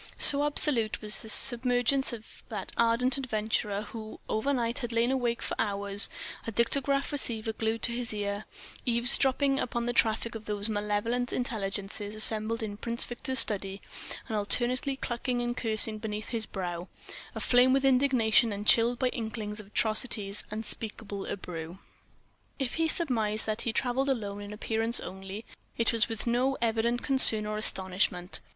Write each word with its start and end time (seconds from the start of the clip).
So 0.17 0.43
absolute 0.43 0.99
was 1.03 1.21
the 1.21 1.29
submergence 1.29 2.11
of 2.11 2.41
that 2.49 2.71
ardent 2.75 3.19
adventurer 3.19 3.83
who, 3.83 4.19
overnight, 4.27 4.79
had 4.79 4.91
lain 4.91 5.11
awake 5.11 5.43
for 5.43 5.53
hours, 5.59 6.09
a 6.47 6.51
dictograph 6.51 7.11
receiver 7.11 7.53
glued 7.53 7.83
to 7.83 7.91
his 7.91 8.11
ear, 8.11 8.45
eavesdropping 8.83 9.59
upon 9.59 9.85
the 9.85 9.93
traffic 9.93 10.33
of 10.33 10.45
those 10.45 10.67
malevolent 10.69 11.31
intelligences 11.31 12.15
assembled 12.15 12.63
in 12.63 12.77
Prince 12.77 13.05
Victor's 13.05 13.37
study, 13.37 13.79
and 14.27 14.35
alternately 14.35 14.97
chuckling 14.99 15.39
and 15.39 15.55
cursing 15.55 15.99
beneath 15.99 16.29
his 16.29 16.47
breath, 16.47 16.87
aflame 17.35 17.71
with 17.71 17.85
indignation 17.85 18.51
and 18.51 18.65
chilled 18.65 18.97
by 18.97 19.09
inklings 19.09 19.59
of 19.59 19.67
atrocities 19.67 20.43
unspeakable 20.49 21.27
abrew! 21.27 21.77
If 22.57 22.73
he 22.73 22.87
surmised 22.87 23.45
that 23.45 23.61
he 23.61 23.71
travelled 23.71 24.09
alone 24.09 24.41
in 24.41 24.51
appearance 24.51 24.99
only, 24.99 25.45
it 25.77 25.93
was 25.93 26.09
with 26.09 26.25
no 26.25 26.57
evident 26.59 27.03
concern 27.03 27.45
or 27.45 27.57
astonishment. 27.59 28.39